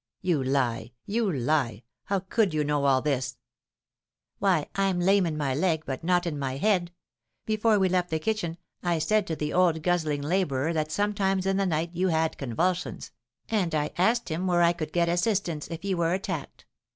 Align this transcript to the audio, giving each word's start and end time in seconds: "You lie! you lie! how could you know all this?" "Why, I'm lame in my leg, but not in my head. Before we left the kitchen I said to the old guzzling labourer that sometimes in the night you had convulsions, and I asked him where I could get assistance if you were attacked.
"You 0.23 0.43
lie! 0.43 0.93
you 1.05 1.31
lie! 1.31 1.83
how 2.05 2.21
could 2.21 2.55
you 2.55 2.63
know 2.63 2.85
all 2.85 3.03
this?" 3.03 3.37
"Why, 4.39 4.67
I'm 4.73 4.99
lame 4.99 5.27
in 5.27 5.37
my 5.37 5.53
leg, 5.53 5.83
but 5.85 6.03
not 6.03 6.25
in 6.25 6.39
my 6.39 6.57
head. 6.57 6.91
Before 7.45 7.77
we 7.77 7.87
left 7.87 8.09
the 8.09 8.17
kitchen 8.17 8.57
I 8.81 8.97
said 8.97 9.27
to 9.27 9.35
the 9.35 9.53
old 9.53 9.83
guzzling 9.83 10.23
labourer 10.23 10.73
that 10.73 10.91
sometimes 10.91 11.45
in 11.45 11.57
the 11.57 11.67
night 11.67 11.91
you 11.93 12.07
had 12.07 12.39
convulsions, 12.39 13.11
and 13.47 13.75
I 13.75 13.91
asked 13.95 14.29
him 14.29 14.47
where 14.47 14.63
I 14.63 14.73
could 14.73 14.91
get 14.91 15.07
assistance 15.07 15.67
if 15.67 15.85
you 15.85 15.97
were 15.97 16.13
attacked. 16.15 16.65